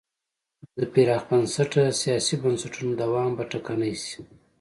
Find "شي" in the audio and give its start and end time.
4.03-4.19